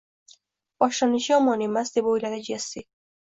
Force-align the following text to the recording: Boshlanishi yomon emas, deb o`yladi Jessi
Boshlanishi 0.83 1.29
yomon 1.33 1.63
emas, 1.67 1.93
deb 1.99 2.09
o`yladi 2.13 2.41
Jessi 2.51 2.85